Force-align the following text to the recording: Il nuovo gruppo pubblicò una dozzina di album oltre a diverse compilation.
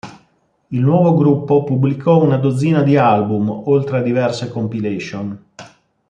Il 0.69 0.79
nuovo 0.79 1.13
gruppo 1.13 1.63
pubblicò 1.63 2.23
una 2.23 2.37
dozzina 2.37 2.81
di 2.81 2.97
album 2.97 3.47
oltre 3.65 3.99
a 3.99 4.01
diverse 4.01 4.49
compilation. 4.49 5.49